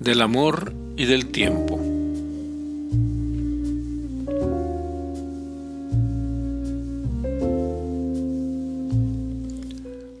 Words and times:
del 0.00 0.20
amor 0.20 0.72
y 0.96 1.06
del 1.06 1.26
tiempo. 1.26 1.80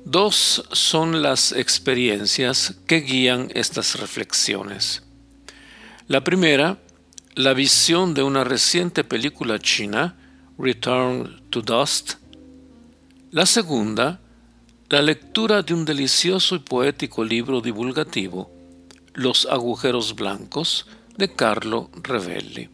Dos 0.04 0.64
son 0.70 1.22
las 1.22 1.50
experiencias 1.50 2.76
que 2.86 3.00
guían 3.00 3.50
estas 3.52 3.98
reflexiones. 3.98 5.02
La 6.06 6.22
primera, 6.22 6.78
la 7.34 7.52
visión 7.52 8.14
de 8.14 8.22
una 8.22 8.44
reciente 8.44 9.02
película 9.02 9.58
china, 9.58 10.14
Return 10.56 11.42
to 11.50 11.62
Dust. 11.62 12.14
La 13.32 13.44
segunda, 13.44 14.20
la 14.88 15.02
lectura 15.02 15.62
de 15.62 15.74
un 15.74 15.84
delicioso 15.84 16.54
y 16.54 16.60
poético 16.60 17.24
libro 17.24 17.60
divulgativo, 17.60 18.53
Los 19.14 19.46
agujeros 19.46 20.14
blancos, 20.14 20.86
de 21.16 21.32
Carlo 21.32 21.90
Revelli. 22.02 22.68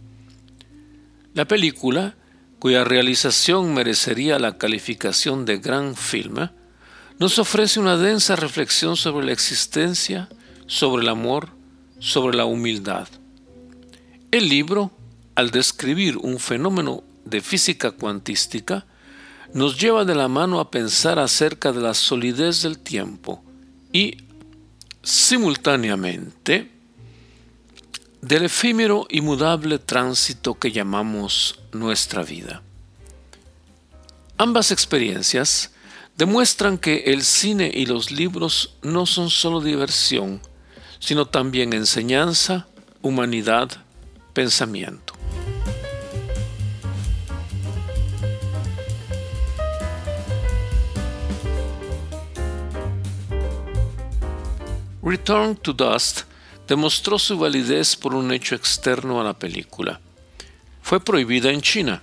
La 1.35 1.47
película, 1.47 2.17
cuya 2.59 2.85
realización 2.85 3.73
merecería 3.75 4.39
la 4.39 4.59
calificación 4.59 5.45
de 5.45 5.59
gran 5.59 5.95
filme, 5.95 6.51
nos 7.19 7.39
ofrece 7.39 7.79
una 7.79 7.97
densa 7.97 8.37
reflexión 8.37 8.97
sobre 8.97 9.27
la 9.27 9.33
existencia, 9.33 10.29
sobre 10.67 11.03
el 11.03 11.09
amor, 11.09 11.51
sobre 11.99 12.37
la 12.37 12.47
humildad. 12.47 13.09
El 14.31 14.49
libro, 14.49 14.91
al 15.35 15.51
describir 15.51 16.17
un 16.17 16.39
fenómeno 16.39 17.05
de 17.25 17.43
física 17.43 17.91
cuantística, 17.91 18.87
nos 19.53 19.79
lleva 19.79 20.05
de 20.05 20.15
la 20.15 20.29
mano 20.29 20.61
a 20.61 20.71
pensar 20.71 21.19
acerca 21.19 21.73
de 21.73 21.81
la 21.81 21.95
solidez 21.95 22.63
del 22.63 22.79
tiempo 22.79 23.43
y, 23.93 24.17
simultáneamente, 25.11 26.71
del 28.21 28.45
efímero 28.45 29.07
y 29.11 29.23
mudable 29.23 29.81
tránsito 29.81 30.55
que 30.55 30.71
llamamos 30.71 31.59
nuestra 31.73 32.23
vida. 32.23 32.63
Ambas 34.39 34.71
experiencias 34.71 35.73
demuestran 36.17 36.79
que 36.79 36.99
el 37.07 37.25
cine 37.25 37.73
y 37.75 37.87
los 37.87 38.13
libros 38.13 38.77
no 38.83 39.05
son 39.05 39.31
solo 39.31 39.61
diversión, 39.61 40.41
sino 41.01 41.27
también 41.27 41.73
enseñanza, 41.73 42.69
humanidad, 43.03 43.69
pensamiento. 44.33 45.10
Return 55.11 55.57
to 55.57 55.73
Dust 55.73 56.21
demostró 56.69 57.19
su 57.19 57.37
validez 57.37 57.97
por 57.97 58.15
un 58.15 58.31
hecho 58.31 58.55
externo 58.55 59.21
a 59.21 59.25
la 59.25 59.37
película. 59.37 60.01
Fue 60.83 61.05
prohibida 61.05 61.51
en 61.51 61.63
China. 61.63 62.01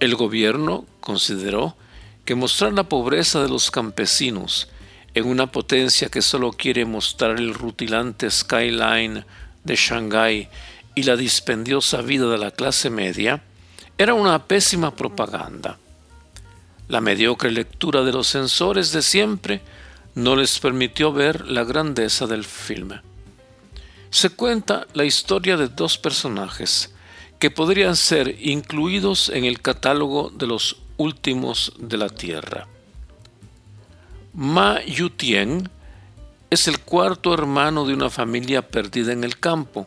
El 0.00 0.16
gobierno 0.16 0.86
consideró 0.98 1.76
que 2.24 2.34
mostrar 2.34 2.72
la 2.72 2.82
pobreza 2.82 3.40
de 3.40 3.48
los 3.48 3.70
campesinos 3.70 4.68
en 5.14 5.28
una 5.28 5.52
potencia 5.52 6.08
que 6.08 6.20
solo 6.20 6.50
quiere 6.50 6.84
mostrar 6.84 7.38
el 7.38 7.54
rutilante 7.54 8.28
skyline 8.28 9.24
de 9.62 9.76
Shanghái 9.76 10.48
y 10.96 11.04
la 11.04 11.14
dispendiosa 11.14 12.02
vida 12.02 12.28
de 12.28 12.38
la 12.38 12.50
clase 12.50 12.90
media 12.90 13.40
era 13.96 14.14
una 14.14 14.48
pésima 14.48 14.96
propaganda. 14.96 15.78
La 16.88 17.00
mediocre 17.00 17.52
lectura 17.52 18.02
de 18.02 18.10
los 18.10 18.26
censores 18.26 18.90
de 18.90 19.00
siempre 19.00 19.60
no 20.14 20.36
les 20.36 20.58
permitió 20.58 21.12
ver 21.12 21.46
la 21.46 21.64
grandeza 21.64 22.26
del 22.26 22.44
filme. 22.44 23.00
Se 24.10 24.30
cuenta 24.30 24.86
la 24.92 25.04
historia 25.04 25.56
de 25.56 25.68
dos 25.68 25.98
personajes 25.98 26.92
que 27.38 27.50
podrían 27.50 27.96
ser 27.96 28.36
incluidos 28.40 29.28
en 29.28 29.44
el 29.44 29.60
catálogo 29.60 30.30
de 30.30 30.46
los 30.46 30.76
últimos 30.96 31.72
de 31.78 31.96
la 31.96 32.08
Tierra. 32.08 32.66
Ma 34.34 34.84
Yutien 34.84 35.68
es 36.50 36.66
el 36.66 36.80
cuarto 36.80 37.32
hermano 37.32 37.86
de 37.86 37.94
una 37.94 38.10
familia 38.10 38.66
perdida 38.66 39.12
en 39.12 39.24
el 39.24 39.38
campo, 39.38 39.86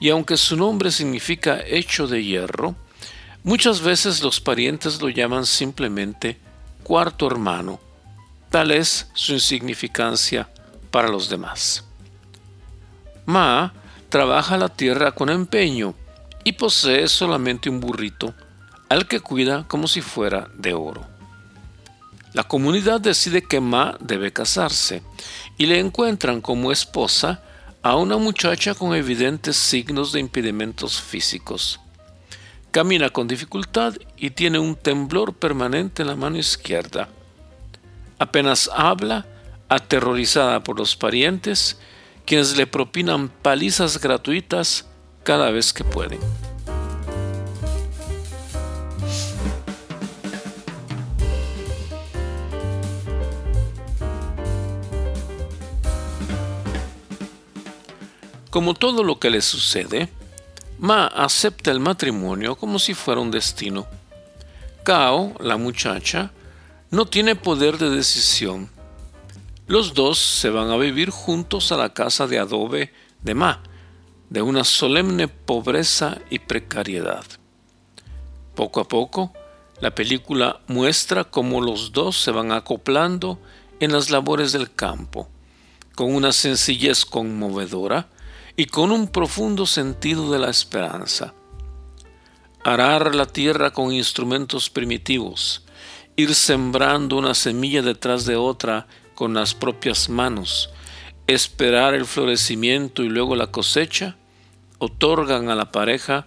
y 0.00 0.08
aunque 0.08 0.36
su 0.36 0.56
nombre 0.56 0.90
significa 0.90 1.60
hecho 1.64 2.08
de 2.08 2.24
hierro, 2.24 2.74
muchas 3.44 3.80
veces 3.80 4.22
los 4.22 4.40
parientes 4.40 5.00
lo 5.00 5.10
llaman 5.10 5.46
simplemente 5.46 6.38
cuarto 6.82 7.26
hermano 7.26 7.78
Tal 8.52 8.70
es 8.70 9.08
su 9.14 9.32
insignificancia 9.32 10.46
para 10.90 11.08
los 11.08 11.30
demás. 11.30 11.84
Ma 13.24 13.72
trabaja 14.10 14.58
la 14.58 14.68
tierra 14.68 15.12
con 15.12 15.30
empeño 15.30 15.94
y 16.44 16.52
posee 16.52 17.08
solamente 17.08 17.70
un 17.70 17.80
burrito 17.80 18.34
al 18.90 19.08
que 19.08 19.20
cuida 19.20 19.66
como 19.66 19.88
si 19.88 20.02
fuera 20.02 20.50
de 20.54 20.74
oro. 20.74 21.06
La 22.34 22.44
comunidad 22.44 23.00
decide 23.00 23.40
que 23.40 23.58
Ma 23.58 23.96
debe 24.00 24.34
casarse 24.34 25.02
y 25.56 25.64
le 25.64 25.78
encuentran 25.78 26.42
como 26.42 26.72
esposa 26.72 27.42
a 27.80 27.96
una 27.96 28.18
muchacha 28.18 28.74
con 28.74 28.94
evidentes 28.94 29.56
signos 29.56 30.12
de 30.12 30.20
impedimentos 30.20 31.00
físicos. 31.00 31.80
Camina 32.70 33.08
con 33.08 33.26
dificultad 33.26 33.94
y 34.18 34.28
tiene 34.28 34.58
un 34.58 34.76
temblor 34.76 35.32
permanente 35.32 36.02
en 36.02 36.08
la 36.08 36.16
mano 36.16 36.36
izquierda 36.36 37.08
Apenas 38.22 38.70
habla, 38.72 39.26
aterrorizada 39.68 40.62
por 40.62 40.78
los 40.78 40.94
parientes, 40.94 41.76
quienes 42.24 42.56
le 42.56 42.68
propinan 42.68 43.28
palizas 43.28 44.00
gratuitas 44.00 44.86
cada 45.24 45.50
vez 45.50 45.72
que 45.72 45.82
pueden. 45.82 46.20
Como 58.50 58.74
todo 58.74 59.02
lo 59.02 59.18
que 59.18 59.30
le 59.30 59.40
sucede, 59.40 60.08
Ma 60.78 61.08
acepta 61.08 61.72
el 61.72 61.80
matrimonio 61.80 62.54
como 62.54 62.78
si 62.78 62.94
fuera 62.94 63.20
un 63.20 63.32
destino. 63.32 63.88
Kao, 64.84 65.32
la 65.40 65.56
muchacha, 65.56 66.30
no 66.92 67.06
tiene 67.06 67.34
poder 67.34 67.78
de 67.78 67.88
decisión. 67.88 68.68
Los 69.66 69.94
dos 69.94 70.18
se 70.18 70.50
van 70.50 70.70
a 70.70 70.76
vivir 70.76 71.08
juntos 71.08 71.72
a 71.72 71.78
la 71.78 71.94
casa 71.94 72.26
de 72.26 72.38
adobe 72.38 72.92
de 73.22 73.34
Ma, 73.34 73.62
de 74.28 74.42
una 74.42 74.62
solemne 74.62 75.26
pobreza 75.26 76.18
y 76.28 76.38
precariedad. 76.38 77.24
Poco 78.54 78.80
a 78.80 78.88
poco, 78.88 79.32
la 79.80 79.94
película 79.94 80.60
muestra 80.66 81.24
cómo 81.24 81.62
los 81.62 81.92
dos 81.92 82.20
se 82.20 82.30
van 82.30 82.52
acoplando 82.52 83.40
en 83.80 83.92
las 83.92 84.10
labores 84.10 84.52
del 84.52 84.74
campo, 84.74 85.30
con 85.94 86.14
una 86.14 86.30
sencillez 86.30 87.06
conmovedora 87.06 88.10
y 88.54 88.66
con 88.66 88.92
un 88.92 89.08
profundo 89.08 89.64
sentido 89.64 90.30
de 90.30 90.40
la 90.40 90.50
esperanza. 90.50 91.32
Arar 92.64 93.14
la 93.14 93.24
tierra 93.24 93.70
con 93.70 93.94
instrumentos 93.94 94.68
primitivos, 94.68 95.64
ir 96.16 96.34
sembrando 96.34 97.16
una 97.16 97.34
semilla 97.34 97.82
detrás 97.82 98.24
de 98.26 98.36
otra 98.36 98.86
con 99.14 99.34
las 99.34 99.54
propias 99.54 100.08
manos, 100.08 100.70
esperar 101.26 101.94
el 101.94 102.06
florecimiento 102.06 103.02
y 103.02 103.08
luego 103.08 103.36
la 103.36 103.48
cosecha, 103.48 104.16
otorgan 104.78 105.48
a 105.48 105.54
la 105.54 105.70
pareja 105.70 106.26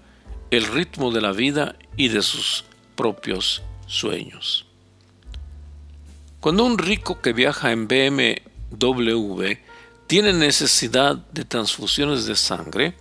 el 0.52 0.66
ritmo 0.66 1.12
de 1.12 1.22
la 1.22 1.32
vida 1.32 1.76
y 1.98 2.08
de 2.10 2.22
sus 2.22 2.66
propios 2.96 3.62
sueños. 3.88 4.66
Cuando 6.40 6.64
un 6.64 6.78
rico 6.78 7.22
que 7.22 7.34
viaja 7.34 7.72
en 7.72 7.88
BMW 7.88 9.44
tiene 10.08 10.34
necesidad 10.34 11.16
de 11.16 11.44
transfusiones 11.44 12.26
de 12.26 12.36
sangre, 12.36 12.96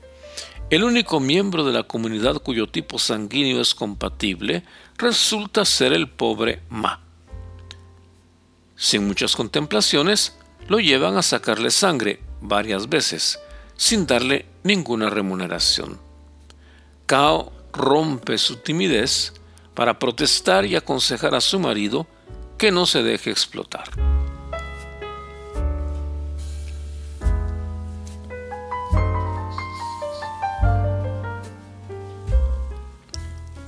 el 0.70 0.82
único 0.82 1.20
miembro 1.20 1.62
de 1.64 1.72
la 1.72 1.82
comunidad 1.82 2.36
cuyo 2.36 2.66
tipo 2.66 2.98
sanguíneo 2.98 3.60
es 3.60 3.74
compatible 3.74 4.64
resulta 4.96 5.64
ser 5.64 5.92
el 5.92 6.08
pobre 6.08 6.62
Ma. 6.68 7.00
Sin 8.76 9.06
muchas 9.06 9.36
contemplaciones, 9.36 10.36
lo 10.68 10.80
llevan 10.80 11.16
a 11.16 11.22
sacarle 11.22 11.70
sangre 11.70 12.20
varias 12.40 12.88
veces, 12.88 13.38
sin 13.76 14.06
darle 14.06 14.46
ninguna 14.62 15.10
remuneración. 15.10 16.00
Cao 17.06 17.52
rompe 17.72 18.38
su 18.38 18.56
timidez 18.56 19.34
para 19.74 19.98
protestar 19.98 20.64
y 20.64 20.76
aconsejar 20.76 21.34
a 21.34 21.40
su 21.40 21.58
marido 21.58 22.06
que 22.56 22.70
no 22.70 22.86
se 22.86 23.02
deje 23.02 23.30
explotar. 23.30 23.90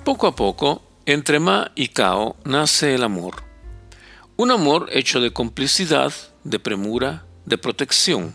Poco 0.05 0.29
a 0.29 0.37
poco, 0.37 0.86
entre 1.07 1.39
Ma 1.39 1.71
y 1.77 1.89
Cao 1.89 2.37
nace 2.45 2.97
el 2.97 3.05
amor. 3.05 3.45
Un 4.37 4.51
amor 4.51 4.89
hecho 4.91 5.21
de 5.21 5.33
complicidad, 5.33 6.13
de 6.43 6.59
premura, 6.59 7.25
de 7.45 7.57
protección. 7.59 8.35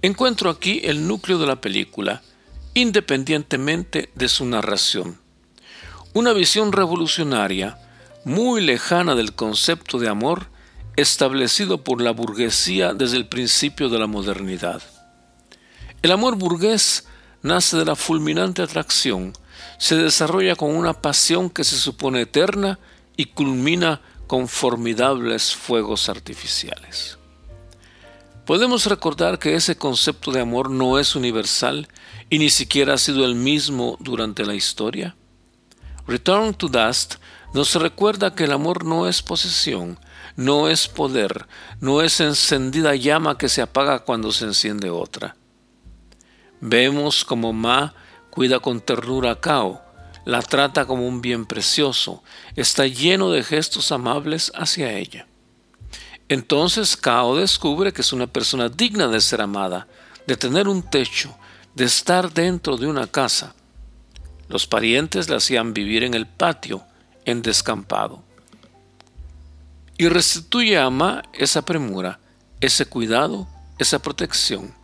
Encuentro 0.00 0.48
aquí 0.48 0.80
el 0.84 1.08
núcleo 1.08 1.38
de 1.38 1.46
la 1.46 1.60
película, 1.60 2.22
independientemente 2.74 4.10
de 4.14 4.28
su 4.28 4.46
narración. 4.46 5.18
Una 6.14 6.32
visión 6.32 6.70
revolucionaria, 6.70 7.78
muy 8.24 8.60
lejana 8.60 9.16
del 9.16 9.34
concepto 9.34 9.98
de 9.98 10.08
amor 10.08 10.46
establecido 10.94 11.82
por 11.82 12.00
la 12.00 12.12
burguesía 12.12 12.94
desde 12.94 13.16
el 13.16 13.26
principio 13.26 13.88
de 13.88 13.98
la 13.98 14.06
modernidad. 14.06 14.82
El 16.02 16.12
amor 16.12 16.36
burgués 16.36 17.08
nace 17.42 17.76
de 17.76 17.84
la 17.84 17.96
fulminante 17.96 18.62
atracción, 18.62 19.32
se 19.78 19.96
desarrolla 19.96 20.56
con 20.56 20.74
una 20.74 20.94
pasión 20.94 21.50
que 21.50 21.64
se 21.64 21.76
supone 21.76 22.22
eterna 22.22 22.78
y 23.16 23.26
culmina 23.26 24.00
con 24.26 24.48
formidables 24.48 25.54
fuegos 25.54 26.08
artificiales. 26.08 27.18
Podemos 28.44 28.86
recordar 28.86 29.38
que 29.38 29.54
ese 29.54 29.76
concepto 29.76 30.30
de 30.30 30.40
amor 30.40 30.70
no 30.70 30.98
es 30.98 31.16
universal 31.16 31.88
y 32.30 32.38
ni 32.38 32.48
siquiera 32.50 32.94
ha 32.94 32.98
sido 32.98 33.24
el 33.24 33.34
mismo 33.34 33.96
durante 34.00 34.46
la 34.46 34.54
historia. 34.54 35.16
Return 36.06 36.54
to 36.54 36.68
Dust 36.68 37.16
nos 37.52 37.74
recuerda 37.74 38.34
que 38.34 38.44
el 38.44 38.52
amor 38.52 38.84
no 38.84 39.08
es 39.08 39.22
posesión, 39.22 39.98
no 40.36 40.68
es 40.68 40.86
poder, 40.86 41.46
no 41.80 42.02
es 42.02 42.20
encendida 42.20 42.94
llama 42.94 43.38
que 43.38 43.48
se 43.48 43.62
apaga 43.62 44.00
cuando 44.00 44.30
se 44.30 44.44
enciende 44.44 44.90
otra. 44.90 45.34
Vemos 46.60 47.24
como 47.24 47.52
Ma 47.52 47.94
cuida 48.36 48.60
con 48.60 48.82
ternura 48.82 49.30
a 49.30 49.40
Kao, 49.40 49.82
la 50.26 50.42
trata 50.42 50.84
como 50.84 51.08
un 51.08 51.22
bien 51.22 51.46
precioso, 51.46 52.22
está 52.54 52.86
lleno 52.86 53.30
de 53.30 53.42
gestos 53.42 53.92
amables 53.92 54.52
hacia 54.54 54.92
ella. 54.92 55.26
Entonces 56.28 56.98
Kao 56.98 57.34
descubre 57.34 57.94
que 57.94 58.02
es 58.02 58.12
una 58.12 58.26
persona 58.26 58.68
digna 58.68 59.08
de 59.08 59.22
ser 59.22 59.40
amada, 59.40 59.88
de 60.26 60.36
tener 60.36 60.68
un 60.68 60.82
techo, 60.82 61.34
de 61.74 61.86
estar 61.86 62.30
dentro 62.30 62.76
de 62.76 62.86
una 62.86 63.06
casa. 63.06 63.54
Los 64.50 64.66
parientes 64.66 65.30
le 65.30 65.36
hacían 65.36 65.72
vivir 65.72 66.04
en 66.04 66.12
el 66.12 66.26
patio, 66.26 66.82
en 67.24 67.40
descampado. 67.40 68.22
Y 69.96 70.08
restituye 70.08 70.76
a 70.76 70.90
Ma 70.90 71.22
esa 71.32 71.64
premura, 71.64 72.20
ese 72.60 72.84
cuidado, 72.84 73.48
esa 73.78 73.98
protección. 73.98 74.74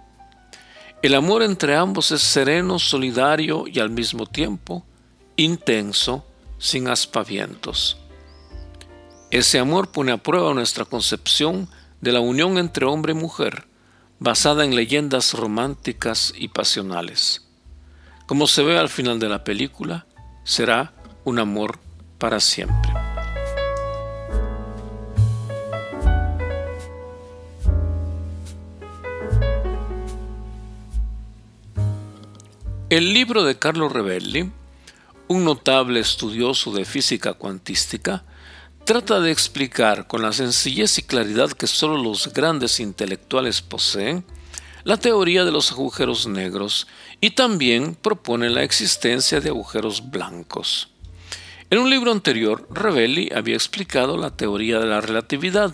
El 1.02 1.16
amor 1.16 1.43
entre 1.43 1.75
ambos 1.75 2.12
es 2.12 2.22
sereno, 2.22 2.78
solidario 2.78 3.64
y 3.66 3.81
al 3.81 3.90
mismo 3.90 4.26
tiempo 4.26 4.84
intenso, 5.34 6.25
sin 6.58 6.87
aspavientos. 6.88 7.96
Ese 9.32 9.58
amor 9.58 9.90
pone 9.90 10.12
a 10.12 10.19
prueba 10.19 10.54
nuestra 10.54 10.84
concepción 10.84 11.69
de 12.00 12.12
la 12.12 12.20
unión 12.20 12.56
entre 12.56 12.87
hombre 12.87 13.12
y 13.12 13.16
mujer, 13.16 13.66
basada 14.20 14.64
en 14.64 14.76
leyendas 14.76 15.34
románticas 15.34 16.32
y 16.37 16.49
pasionales. 16.49 17.49
Como 18.26 18.46
se 18.46 18.62
ve 18.62 18.78
al 18.78 18.88
final 18.88 19.19
de 19.19 19.28
la 19.28 19.43
película, 19.43 20.06
será 20.44 20.93
un 21.25 21.40
amor 21.40 21.81
para 22.19 22.38
siempre. 22.38 22.92
El 32.93 33.15
libro 33.15 33.43
de 33.43 33.59
Carlo 33.59 33.89
Rebelli, 33.89 34.53
un 35.29 35.44
notable 35.47 35.99
estudioso 35.99 36.73
de 36.73 36.85
física 36.85 37.33
cuantística, 37.33 38.23
trata 38.85 39.19
de 39.19 39.31
explicar 39.31 40.06
con 40.06 40.21
la 40.21 40.35
sencillez 40.35 40.99
y 40.99 41.03
claridad 41.03 41.53
que 41.53 41.67
solo 41.67 41.97
los 41.97 42.31
grandes 42.35 42.81
intelectuales 42.81 43.62
poseen 43.62 44.27
la 44.85 44.99
teoría 44.99 45.47
de 45.47 45.53
los 45.53 45.73
agujeros 45.73 46.27
negros 46.27 46.87
y 47.19 47.31
también 47.31 47.94
propone 47.94 48.50
la 48.50 48.62
existencia 48.62 49.41
de 49.41 49.49
agujeros 49.49 50.11
blancos. 50.11 50.91
En 51.71 51.79
un 51.79 51.88
libro 51.88 52.12
anterior, 52.12 52.69
Rebelli 52.71 53.31
había 53.35 53.55
explicado 53.55 54.19
la 54.19 54.37
teoría 54.37 54.79
de 54.79 54.87
la 54.88 55.00
relatividad 55.00 55.73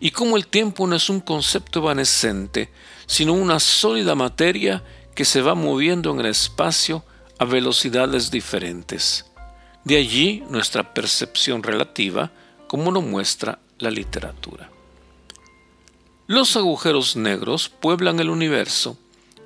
y 0.00 0.10
cómo 0.10 0.36
el 0.36 0.48
tiempo 0.48 0.88
no 0.88 0.96
es 0.96 1.08
un 1.10 1.20
concepto 1.20 1.78
evanescente, 1.78 2.72
sino 3.06 3.34
una 3.34 3.60
sólida 3.60 4.16
materia 4.16 4.82
que 5.16 5.24
se 5.24 5.42
va 5.42 5.54
moviendo 5.54 6.12
en 6.12 6.20
el 6.20 6.26
espacio 6.26 7.02
a 7.38 7.46
velocidades 7.46 8.30
diferentes. 8.30 9.24
De 9.82 9.96
allí 9.96 10.44
nuestra 10.50 10.94
percepción 10.94 11.62
relativa, 11.62 12.30
como 12.68 12.92
lo 12.92 13.00
muestra 13.00 13.58
la 13.78 13.90
literatura. 13.90 14.70
Los 16.26 16.56
agujeros 16.56 17.16
negros 17.16 17.68
pueblan 17.68 18.20
el 18.20 18.28
universo 18.28 18.98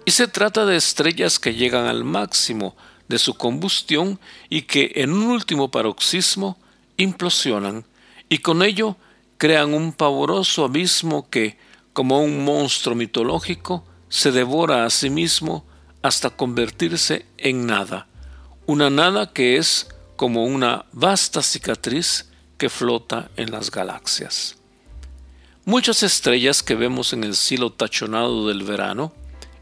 y 0.05 0.11
se 0.11 0.27
trata 0.27 0.67
de 0.67 0.77
estrellas 0.77 1.39
que 1.39 1.55
llegan 1.55 1.87
al 1.87 2.05
máximo 2.05 2.77
de 3.07 3.19
su 3.19 3.35
combustión 3.35 4.19
y 4.49 4.63
que 4.63 4.91
en 4.97 5.13
un 5.13 5.25
último 5.25 5.71
paroxismo 5.71 6.59
implosionan 6.97 7.85
y 8.29 8.39
con 8.39 8.63
ello 8.63 8.97
crean 9.37 9.73
un 9.73 9.93
pavoroso 9.93 10.65
abismo 10.65 11.31
que, 11.31 11.59
como 11.93 12.23
un 12.23 12.45
monstruo 12.45 12.97
mitológico, 12.97 13.85
se 14.11 14.33
devora 14.33 14.85
a 14.85 14.91
sí 14.91 15.09
mismo 15.09 15.65
hasta 16.03 16.29
convertirse 16.29 17.25
en 17.39 17.67
nada, 17.67 18.09
una 18.67 18.91
nada 18.91 19.33
que 19.33 19.57
es 19.57 19.89
como 20.17 20.45
una 20.45 20.85
vasta 20.93 21.43
cicatriz 21.43 22.29
que 22.59 22.69
flota 22.69 23.31
en 23.37 23.51
las 23.51 23.71
galaxias. 23.71 24.57
Muchas 25.65 26.03
estrellas 26.03 26.63
que 26.63 26.75
vemos 26.75 27.15
en 27.15 27.25
el 27.25 27.37
cielo 27.37 27.73
tachonado 27.73 28.49
del 28.49 28.65
verano 28.65 29.15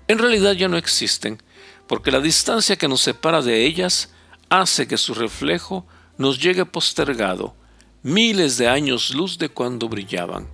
en 0.09 0.19
realidad 0.19 0.53
ya 0.53 0.69
no 0.69 0.79
existen, 0.79 1.43
porque 1.87 2.11
la 2.11 2.21
distancia 2.21 2.77
que 2.77 2.89
nos 2.89 3.03
separa 3.03 3.43
de 3.43 3.67
ellas 3.67 4.11
hace 4.49 4.89
que 4.89 4.97
su 4.97 5.13
reflejo 5.13 5.87
nos 6.17 6.41
llegue 6.41 6.65
postergado, 6.65 7.55
miles 8.03 8.57
de 8.57 8.69
años 8.69 9.15
luz 9.15 9.37
de 9.39 9.51
cuando 9.51 9.89
brillaban. 9.89 10.49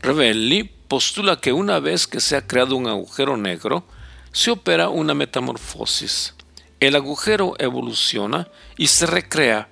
Revelli 0.00 0.77
postula 0.88 1.40
que 1.40 1.52
una 1.52 1.78
vez 1.80 2.06
que 2.06 2.20
se 2.20 2.36
ha 2.36 2.46
creado 2.46 2.74
un 2.76 2.88
agujero 2.88 3.36
negro, 3.36 3.84
se 4.32 4.50
opera 4.50 4.88
una 4.88 5.14
metamorfosis. 5.14 6.34
El 6.80 6.96
agujero 6.96 7.54
evoluciona 7.58 8.48
y 8.76 8.88
se 8.88 9.06
recrea 9.06 9.68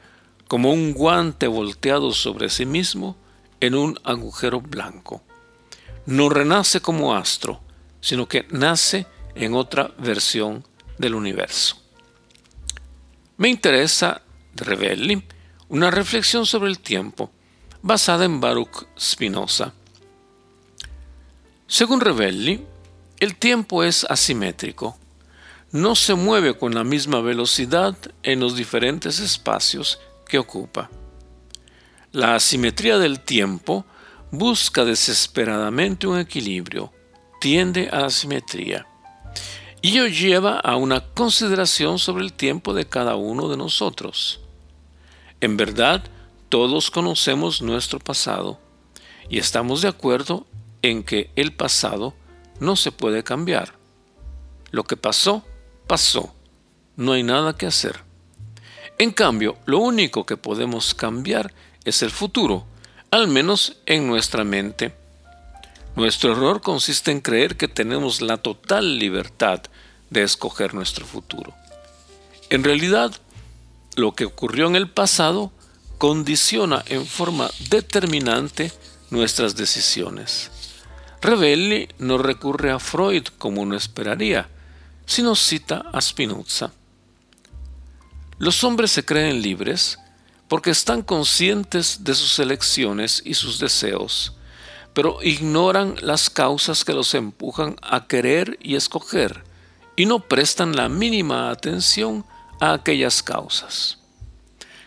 como 0.48 0.72
un 0.72 0.92
guante 0.92 1.46
volteado 1.46 2.12
sobre 2.12 2.50
sí 2.50 2.66
mismo 2.66 3.16
en 3.60 3.74
un 3.74 3.98
agujero 4.04 4.60
blanco. 4.60 5.22
No 6.04 6.28
renace 6.28 6.80
como 6.80 7.14
astro, 7.14 7.60
sino 8.00 8.28
que 8.28 8.46
nace 8.50 9.06
en 9.34 9.54
otra 9.54 9.90
versión 9.98 10.64
del 10.98 11.14
universo. 11.14 11.76
Me 13.38 13.48
interesa 13.48 14.22
de 14.54 14.64
Revelli 14.64 15.22
una 15.68 15.90
reflexión 15.90 16.46
sobre 16.46 16.70
el 16.70 16.78
tiempo 16.78 17.30
basada 17.82 18.24
en 18.24 18.40
Baruch 18.40 18.86
Spinoza. 18.98 19.72
Según 21.78 22.00
Revelli, 22.00 22.64
el 23.20 23.36
tiempo 23.36 23.84
es 23.84 24.06
asimétrico. 24.08 24.96
No 25.72 25.94
se 25.94 26.14
mueve 26.14 26.56
con 26.56 26.74
la 26.74 26.84
misma 26.84 27.20
velocidad 27.20 27.94
en 28.22 28.40
los 28.40 28.56
diferentes 28.56 29.20
espacios 29.20 30.00
que 30.26 30.38
ocupa. 30.38 30.88
La 32.12 32.34
asimetría 32.34 32.96
del 32.96 33.20
tiempo 33.20 33.84
busca 34.30 34.86
desesperadamente 34.86 36.06
un 36.06 36.18
equilibrio, 36.18 36.94
tiende 37.42 37.90
a 37.90 38.00
la 38.00 38.08
simetría. 38.08 38.86
Y 39.82 39.98
ello 39.98 40.06
lleva 40.06 40.58
a 40.58 40.76
una 40.76 41.02
consideración 41.02 41.98
sobre 41.98 42.24
el 42.24 42.32
tiempo 42.32 42.72
de 42.72 42.86
cada 42.86 43.16
uno 43.16 43.50
de 43.50 43.58
nosotros. 43.58 44.40
En 45.42 45.58
verdad, 45.58 46.02
todos 46.48 46.90
conocemos 46.90 47.60
nuestro 47.60 47.98
pasado 47.98 48.58
y 49.28 49.36
estamos 49.36 49.82
de 49.82 49.88
acuerdo 49.88 50.46
en 50.90 51.02
que 51.02 51.30
el 51.34 51.52
pasado 51.52 52.14
no 52.60 52.76
se 52.76 52.92
puede 52.92 53.24
cambiar. 53.24 53.74
Lo 54.70 54.84
que 54.84 54.96
pasó, 54.96 55.44
pasó. 55.86 56.32
No 56.96 57.12
hay 57.12 57.22
nada 57.22 57.56
que 57.56 57.66
hacer. 57.66 58.00
En 58.98 59.10
cambio, 59.10 59.56
lo 59.66 59.78
único 59.78 60.24
que 60.24 60.36
podemos 60.36 60.94
cambiar 60.94 61.52
es 61.84 62.02
el 62.02 62.10
futuro, 62.10 62.66
al 63.10 63.26
menos 63.28 63.78
en 63.86 64.06
nuestra 64.06 64.44
mente. 64.44 64.94
Nuestro 65.96 66.32
error 66.32 66.60
consiste 66.60 67.10
en 67.10 67.20
creer 67.20 67.56
que 67.56 67.68
tenemos 67.68 68.20
la 68.20 68.36
total 68.36 68.98
libertad 68.98 69.62
de 70.10 70.22
escoger 70.22 70.72
nuestro 70.72 71.04
futuro. 71.04 71.52
En 72.48 72.62
realidad, 72.62 73.12
lo 73.96 74.12
que 74.12 74.24
ocurrió 74.24 74.68
en 74.68 74.76
el 74.76 74.88
pasado 74.88 75.52
condiciona 75.98 76.84
en 76.86 77.06
forma 77.06 77.50
determinante 77.70 78.70
nuestras 79.10 79.56
decisiones. 79.56 80.50
Revelli 81.20 81.88
no 81.98 82.18
recurre 82.18 82.70
a 82.70 82.78
Freud 82.78 83.24
como 83.38 83.62
uno 83.62 83.76
esperaría, 83.76 84.48
sino 85.06 85.34
cita 85.34 85.84
a 85.92 86.00
Spinoza. 86.00 86.72
Los 88.38 88.64
hombres 88.64 88.90
se 88.90 89.04
creen 89.04 89.40
libres 89.40 89.98
porque 90.48 90.70
están 90.70 91.02
conscientes 91.02 92.04
de 92.04 92.14
sus 92.14 92.38
elecciones 92.38 93.22
y 93.24 93.34
sus 93.34 93.58
deseos, 93.58 94.34
pero 94.92 95.22
ignoran 95.22 95.96
las 96.02 96.30
causas 96.30 96.84
que 96.84 96.92
los 96.92 97.14
empujan 97.14 97.76
a 97.82 98.06
querer 98.06 98.58
y 98.62 98.76
escoger, 98.76 99.44
y 99.96 100.06
no 100.06 100.20
prestan 100.20 100.76
la 100.76 100.88
mínima 100.88 101.50
atención 101.50 102.24
a 102.60 102.74
aquellas 102.74 103.22
causas. 103.22 103.98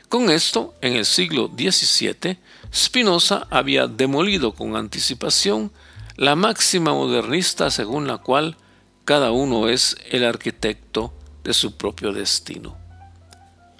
Con 0.07 0.29
esto, 0.29 0.73
en 0.81 0.95
el 0.95 1.05
siglo 1.05 1.51
XVII, 1.55 2.39
Spinoza 2.73 3.47
había 3.49 3.87
demolido 3.87 4.53
con 4.53 4.75
anticipación 4.75 5.71
la 6.19 6.35
máxima 6.35 6.93
modernista 6.93 7.71
según 7.71 8.05
la 8.05 8.17
cual 8.17 8.57
cada 9.05 9.31
uno 9.31 9.69
es 9.69 9.95
el 10.11 10.25
arquitecto 10.25 11.13
de 11.45 11.53
su 11.53 11.77
propio 11.77 12.11
destino. 12.11 12.75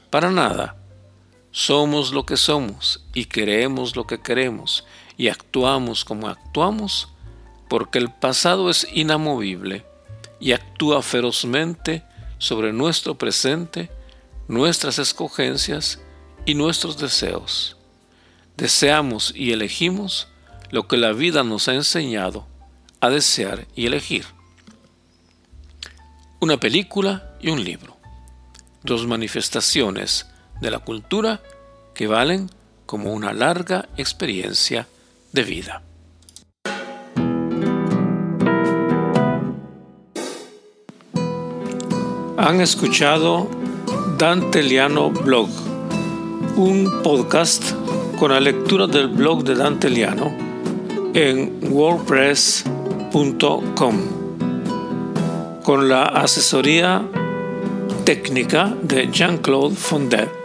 Para 0.10 0.31
nada. 0.31 0.77
Somos 1.51 2.13
lo 2.13 2.25
que 2.25 2.38
somos 2.38 3.03
y 3.13 3.25
queremos 3.25 3.98
lo 3.98 4.08
que 4.08 4.22
queremos 4.22 4.86
y 5.17 5.27
actuamos 5.27 6.05
como 6.05 6.29
actuamos 6.29 7.10
porque 7.67 8.00
el 8.00 8.10
pasado 8.10 8.69
es 8.69 8.88
inamovible 8.93 9.86
y 10.39 10.53
actúa 10.53 11.01
ferozmente 11.01 12.05
sobre 12.38 12.72
nuestro 12.72 13.17
presente, 13.17 13.91
nuestras 14.48 14.98
escogencias 14.98 16.00
y 16.46 16.53
nuestros 16.53 16.98
deseos. 16.98 17.75
Deseamos 18.55 19.34
y 19.36 19.51
elegimos 19.51 20.29
lo 20.72 20.88
que 20.88 20.98
la 20.98 21.14
vida 21.14 21.44
nos 21.44 21.68
ha 21.68 21.74
enseñado 21.74 22.46
a 23.02 23.10
desear 23.10 23.68
y 23.76 23.86
elegir. 23.86 24.26
Una 26.40 26.58
película 26.58 27.36
y 27.42 27.50
un 27.50 27.64
libro. 27.64 27.98
Dos 28.84 29.08
manifestaciones 29.08 30.28
de 30.62 30.72
la 30.72 30.80
cultura 30.80 31.42
que 31.94 32.08
valen 32.08 32.50
como 32.86 33.14
una 33.14 33.34
larga 33.34 33.90
experiencia 33.98 34.88
de 35.34 35.44
vida. 35.44 35.84
Han 42.38 42.62
escuchado 42.62 43.50
Dante 44.18 44.64
Liano 44.64 45.12
Blog, 45.12 45.50
un 46.56 47.02
podcast 47.04 47.74
con 48.18 48.32
la 48.32 48.40
lectura 48.40 48.88
del 48.88 49.10
blog 49.10 49.44
de 49.44 49.56
Dante 49.56 49.90
Liano 49.90 50.49
en 51.13 51.60
wordpress.com, 51.72 53.96
con 55.63 55.89
la 55.89 56.04
asesoría 56.04 57.04
técnica 58.06 58.74
de 58.82 59.10
Jean-Claude 59.12 59.75
Fondet. 59.75 60.38